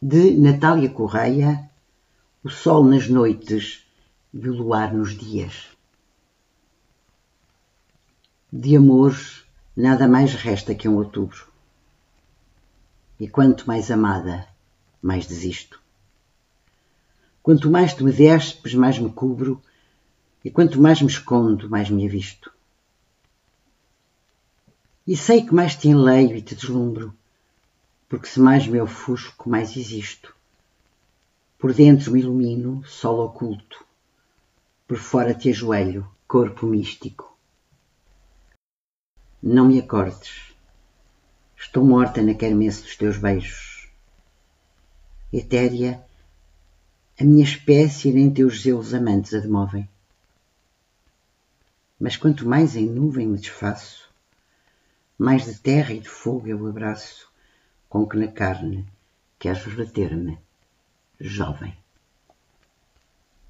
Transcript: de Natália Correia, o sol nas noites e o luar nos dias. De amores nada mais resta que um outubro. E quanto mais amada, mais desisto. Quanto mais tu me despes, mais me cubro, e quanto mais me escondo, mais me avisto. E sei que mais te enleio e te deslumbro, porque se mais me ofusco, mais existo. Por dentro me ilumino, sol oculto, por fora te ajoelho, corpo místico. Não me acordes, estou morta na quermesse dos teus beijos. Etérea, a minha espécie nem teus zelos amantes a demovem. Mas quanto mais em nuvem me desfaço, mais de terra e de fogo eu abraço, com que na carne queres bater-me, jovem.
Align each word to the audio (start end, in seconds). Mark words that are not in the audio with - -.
de 0.00 0.32
Natália 0.32 0.90
Correia, 0.90 1.70
o 2.44 2.50
sol 2.50 2.84
nas 2.84 3.08
noites 3.08 3.86
e 4.32 4.48
o 4.48 4.54
luar 4.54 4.92
nos 4.92 5.16
dias. 5.16 5.68
De 8.52 8.76
amores 8.76 9.44
nada 9.74 10.06
mais 10.06 10.34
resta 10.34 10.74
que 10.74 10.86
um 10.86 10.96
outubro. 10.96 11.46
E 13.18 13.26
quanto 13.26 13.66
mais 13.66 13.90
amada, 13.90 14.46
mais 15.00 15.26
desisto. 15.26 15.80
Quanto 17.42 17.70
mais 17.70 17.94
tu 17.94 18.04
me 18.04 18.12
despes, 18.12 18.74
mais 18.74 18.98
me 18.98 19.10
cubro, 19.10 19.62
e 20.44 20.50
quanto 20.50 20.80
mais 20.80 21.00
me 21.00 21.08
escondo, 21.08 21.70
mais 21.70 21.88
me 21.88 22.06
avisto. 22.06 22.52
E 25.06 25.16
sei 25.16 25.42
que 25.42 25.54
mais 25.54 25.74
te 25.74 25.88
enleio 25.88 26.36
e 26.36 26.42
te 26.42 26.54
deslumbro, 26.54 27.14
porque 28.08 28.28
se 28.28 28.40
mais 28.40 28.66
me 28.66 28.80
ofusco, 28.80 29.48
mais 29.48 29.76
existo. 29.76 30.34
Por 31.58 31.72
dentro 31.72 32.12
me 32.12 32.20
ilumino, 32.20 32.84
sol 32.84 33.18
oculto, 33.24 33.84
por 34.86 34.98
fora 34.98 35.34
te 35.34 35.50
ajoelho, 35.50 36.08
corpo 36.28 36.66
místico. 36.66 37.36
Não 39.42 39.66
me 39.66 39.80
acordes, 39.80 40.54
estou 41.56 41.84
morta 41.84 42.22
na 42.22 42.34
quermesse 42.34 42.82
dos 42.82 42.96
teus 42.96 43.16
beijos. 43.16 43.88
Etérea, 45.32 46.04
a 47.18 47.24
minha 47.24 47.44
espécie 47.44 48.12
nem 48.12 48.32
teus 48.32 48.62
zelos 48.62 48.94
amantes 48.94 49.34
a 49.34 49.40
demovem. 49.40 49.88
Mas 51.98 52.16
quanto 52.16 52.46
mais 52.46 52.76
em 52.76 52.86
nuvem 52.86 53.26
me 53.26 53.38
desfaço, 53.38 54.08
mais 55.18 55.46
de 55.46 55.54
terra 55.54 55.94
e 55.94 56.00
de 56.00 56.08
fogo 56.08 56.46
eu 56.46 56.66
abraço, 56.66 57.26
com 57.96 58.06
que 58.06 58.18
na 58.18 58.28
carne 58.28 58.84
queres 59.38 59.74
bater-me, 59.74 60.38
jovem. 61.18 61.74